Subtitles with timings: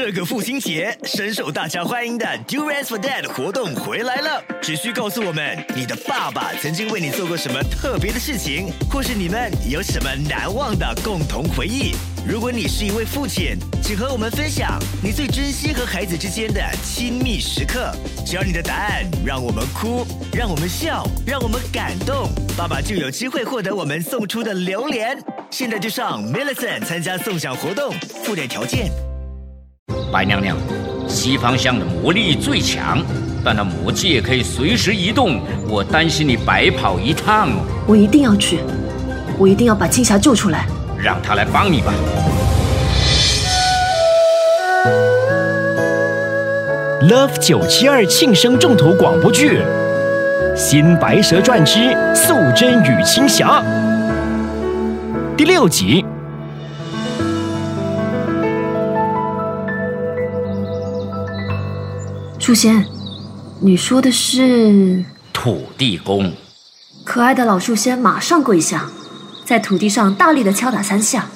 [0.00, 4.40] 这个父亲节，深受大家欢迎的 Do Rest for Dad 活动回来了。
[4.62, 11.96] 只需告诉我们你的爸爸曾经为你做过什么特别的事情，或是你们有什么难忘的共同回忆。
[12.24, 17.92] 如果你是一位父亲，请和我们分享你最珍惜和孩子之间的亲密时刻。
[18.24, 25.20] 只要你的答案让我们哭，让我们笑，让我们感动，爸爸就有机会获得我们送出的榴莲。
[25.50, 27.92] 现在就上 millicen 参加送奖活动，
[28.22, 28.92] 附带条件。
[30.12, 30.56] 白娘娘，
[31.06, 32.98] 西方向的魔力最强，
[33.44, 37.48] 但那魔界可以随时移动，我担心你白跑一趟。
[37.86, 38.60] 我一定要去，
[39.38, 40.66] 我一定要把青霞救出来。
[40.98, 41.92] 让他来帮你吧。
[47.02, 49.60] Love 九七二庆生重头广播剧
[50.56, 53.62] 《新白蛇传之素贞与青霞》
[55.36, 56.04] 第六集。
[62.48, 62.82] 初仙，
[63.60, 65.04] 你说的是？
[65.34, 66.32] 土地公，
[67.04, 68.88] 可爱的老树仙马上跪下，
[69.44, 71.28] 在土地上大力的敲打三下。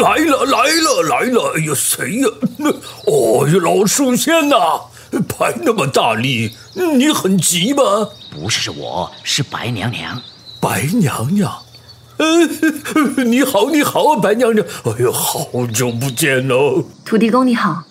[0.00, 1.52] 来了来了来了！
[1.56, 2.28] 哎呀，谁呀？
[3.06, 4.56] 哦呀，老树仙呐、
[5.28, 7.84] 拍那么大力，你很急吗？
[8.32, 10.20] 不是我，是白娘娘。
[10.60, 11.62] 白娘娘，
[12.16, 14.66] 呃，你好你好啊，白娘娘！
[14.86, 16.84] 哎呀，好久不见喽！
[17.04, 17.84] 土地公你好，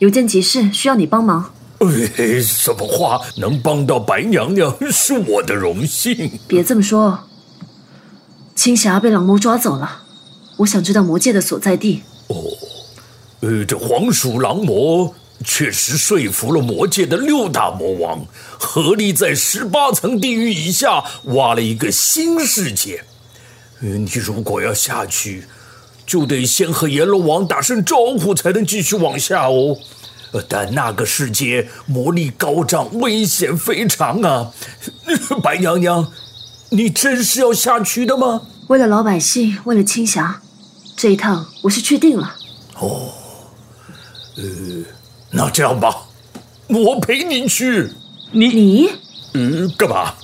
[0.00, 1.52] 有件急事需要你帮忙。
[1.80, 6.38] 哎，什么话能帮到白娘娘是我的荣幸。
[6.48, 7.28] 别这么说，
[8.54, 10.04] 青霞被狼魔抓走了，
[10.56, 12.02] 我想知道魔界的所在地。
[12.28, 12.36] 哦
[13.40, 18.24] 呃，这黄鼠狼魔确实说服了魔界的六大魔王，
[18.58, 23.04] 合力在十八层地狱以下挖了一个新世界。
[23.82, 25.44] 呃，你如果要下去，
[26.10, 29.78] 就得先和阎罗王打声招呼，才能继续往下哦。
[30.32, 34.50] 呃，但那个世界魔力高涨，危险非常啊！
[35.40, 36.10] 白娘娘，
[36.70, 38.42] 你真是要下去的吗？
[38.66, 40.42] 为了老百姓，为了青霞，
[40.96, 42.34] 这一趟我是确定了。
[42.80, 43.12] 哦，
[44.36, 44.42] 呃
[45.30, 46.08] 那这样吧，
[46.66, 47.88] 我陪你去。
[48.32, 48.88] 你
[49.34, 50.14] 呃，干嘛？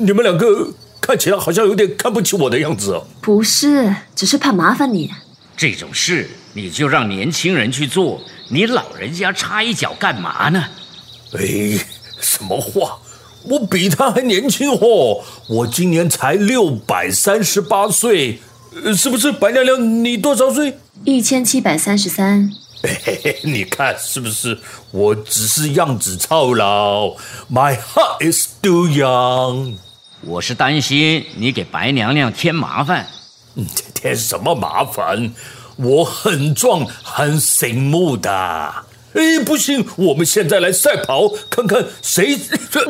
[0.00, 0.72] 你们两个
[1.06, 3.06] 看起来好像有点看不起我的样子哦。
[3.20, 5.10] 不是，只是怕麻烦你。
[5.54, 10.64] 这种事你就让年轻人去做，你老人家插一脚干嘛呢？
[11.34, 11.78] 哎，
[12.22, 12.98] 什么话？
[13.42, 18.40] 我比他还年轻哦，我今年才六百三十八岁，
[18.82, 19.30] 呃是不是？
[19.30, 20.78] 白娘娘，你多少岁？
[21.04, 22.50] 一千七百三十三，
[22.82, 24.58] 嘿嘿嘿，你看是不是？
[24.90, 27.10] 我只是样子操劳
[27.52, 29.74] ，My heart is still young。
[30.26, 33.06] 我是担心你给白娘娘添麻烦。
[33.56, 35.32] 嗯，添什么麻烦？
[35.76, 38.30] 我很壮，很醒目的。
[39.14, 42.36] 哎，不行，我们现在来赛跑，看看谁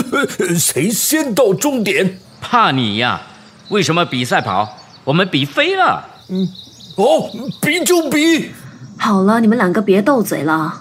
[0.59, 2.19] 谁先到终点。
[2.41, 3.23] 怕你呀？
[3.69, 4.79] 为什么比赛跑？
[5.05, 6.07] 我们比飞了。
[6.29, 6.49] 嗯
[6.97, 7.31] 哦，
[7.61, 8.53] 比就比。
[8.99, 10.81] 好了，你们两个别斗嘴了，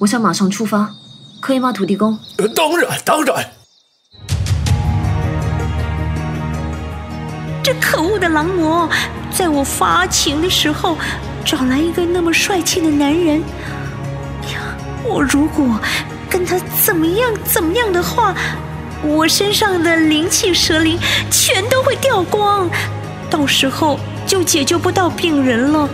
[0.00, 0.90] 我想马上出发，
[1.40, 2.18] 可以吗，土地公？
[2.36, 3.52] 呃当然，当然。
[7.64, 8.86] 这可恶的狼魔，
[9.30, 10.98] 在我发情的时候，
[11.46, 13.40] 找来一个那么帅气的男人。
[14.52, 14.60] 呀，
[15.02, 15.80] 我如果
[16.28, 18.34] 跟他怎么样怎么样的话，
[19.02, 20.98] 我身上的灵气蛇灵
[21.30, 22.68] 全都会掉光，
[23.30, 25.88] 到时候就解救不到病人了。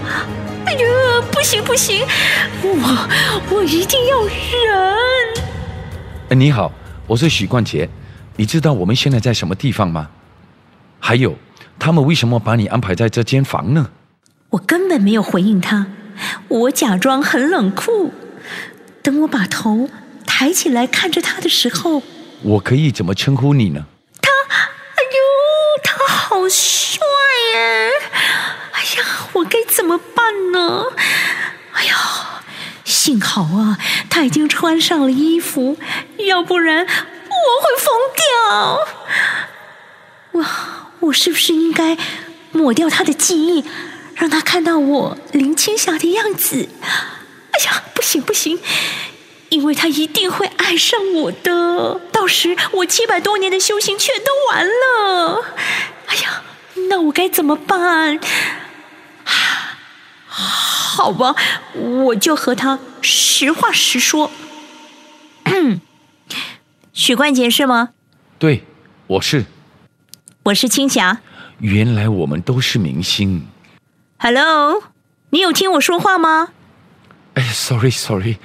[0.66, 0.80] 哎呀，
[1.30, 2.04] 不行不行，
[2.62, 3.08] 我
[3.48, 4.34] 我一定要忍。
[6.30, 6.72] 哎，你好，
[7.06, 7.88] 我是许冠杰。
[8.34, 10.08] 你知道我们现在在什么地方吗？
[10.98, 11.34] 还有，
[11.80, 13.90] 他们为什么把你安排在这间房呢？
[14.50, 15.86] 我根本没有回应他，
[16.48, 18.12] 我假装很冷酷。
[19.02, 19.88] 等我把头
[20.26, 22.02] 抬起来看着他的时候，
[22.42, 23.86] 我可以怎么称呼你呢？
[24.20, 25.18] 他哎呦，
[25.82, 27.00] 他好帅
[27.54, 27.90] 耶！
[28.72, 30.84] 哎呀，我该怎么办呢？
[31.72, 31.94] 哎呀，
[32.84, 33.78] 幸好啊，
[34.10, 35.78] 他已经穿上了衣服，
[36.18, 36.86] 要不然我
[37.62, 38.80] 会疯掉。
[40.32, 41.96] 哇，我是不是应该
[42.52, 43.64] 抹掉他的记忆，
[44.14, 46.68] 让他看到我林青霞的样子？
[47.52, 48.58] 哎呀，不行不行，
[49.48, 52.00] 因为他一定会爱上我的。
[52.12, 55.44] 到时我七百多年的修行全都完了。
[56.06, 56.42] 哎呀，
[56.88, 58.20] 那我该怎么办？
[60.26, 61.34] 好吧，
[61.74, 64.30] 我就和他实话实说。
[66.92, 67.90] 许冠杰是吗？
[68.38, 68.64] 对，
[69.06, 69.46] 我是。
[70.44, 71.20] 我是青霞。
[71.58, 73.46] 原来我们都是明星。
[74.18, 74.82] Hello，
[75.30, 76.48] 你有听我说话吗？
[77.34, 78.38] 哎，sorry sorry，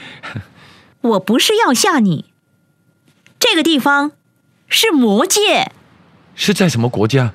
[1.01, 2.25] 我不是要吓你。
[3.39, 4.11] 这个地方
[4.67, 5.71] 是魔界，
[6.35, 7.33] 是在什么国家？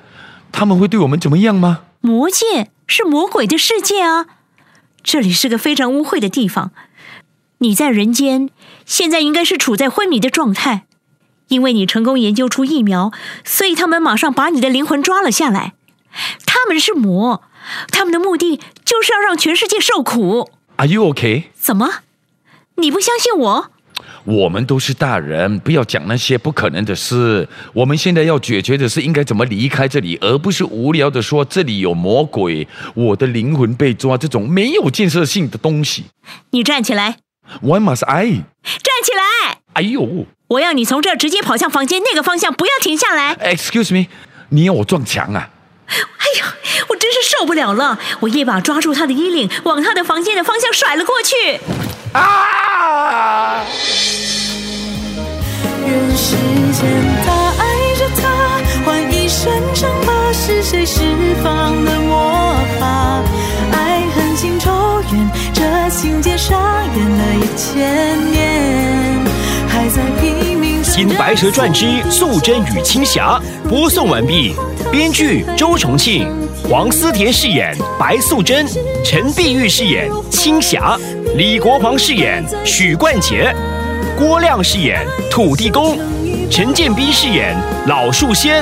[0.51, 1.85] 他们会对我们怎么样吗？
[2.01, 4.27] 魔界是魔鬼的世界啊！
[5.01, 6.71] 这里是个非常污秽的地方。
[7.59, 8.49] 你在人间，
[8.85, 10.85] 现在应该是处在昏迷的状态，
[11.51, 13.11] 因为你成功研究出疫苗，
[13.43, 15.73] 所以他们马上把你的灵魂抓了下来。
[16.45, 17.43] 他们是魔，
[17.89, 20.49] 他们的目的就是要让全世界受苦。
[20.77, 21.43] Are you okay？
[21.53, 21.89] 怎么？
[22.75, 23.71] 你不相信我？
[24.23, 27.49] 我们都是大人，不要讲那些不可能的事。
[27.73, 36.05] 我们现在要解决的是应该怎么离开这里，而不是无聊的说这里有魔鬼，我的灵魂被抓这种没有建设性的东西。
[36.51, 37.17] 你站起来
[37.61, 38.25] ，Why must I？
[38.63, 39.57] 站起来！
[39.73, 43.35] 哎呦我要你从这儿直接跑向房间那个方向，不要停下来。
[43.37, 44.07] ，Excuse me，
[44.49, 45.47] 你要我撞墙啊？
[45.87, 46.45] 哎呦，
[46.89, 47.97] 我真是受不了了！
[48.19, 51.61] 我一把抓住他的衣领，往他的房间的方向甩了过去。
[52.11, 53.63] 啊！
[55.87, 56.35] 愿世
[56.73, 56.83] 间
[57.25, 57.63] 他爱
[57.97, 60.99] 着他，换一身伤疤是谁释
[61.41, 63.23] 放的魔法？
[63.71, 66.59] 爱恨情仇怨，这情节上
[66.93, 68.50] 演了一千年。
[70.93, 74.53] 新《白蛇传之素贞与青霞》播送完毕，
[74.91, 76.27] 编剧周重庆，
[76.69, 78.67] 黄思甜饰演白素贞，
[79.01, 80.99] 陈碧玉饰演青霞，
[81.37, 83.55] 李国煌饰演许冠杰，
[84.19, 85.97] 郭亮饰演土地公，
[86.49, 87.55] 陈建斌饰演
[87.87, 88.61] 老树仙。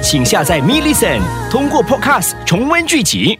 [0.00, 1.20] 请下载 m i l l i c e n
[1.50, 3.38] 通过 Podcast 重温剧集。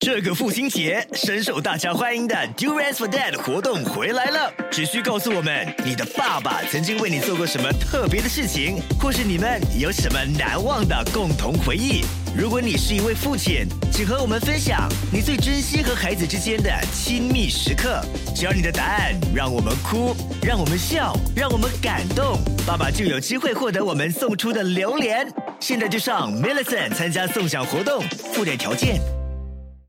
[0.00, 4.50] 这个父亲节，深受大家欢迎的 Durians for Dad 活动回来了。
[4.70, 12.02] 只需告诉我们你的爸爸曾经为你做过什么特别的事情，或是你们有什么难忘的共同回忆。
[12.34, 18.02] 如果你是一位父亲，请和我们分享你最珍惜和孩子之间的亲密时刻。
[18.34, 25.30] 只要你的答案让我们哭，让我们笑，让我们感动，爸爸就有机会获得我们送出的榴莲。
[25.60, 28.98] 现在就上 millicen 参加送奖活动，附带条件。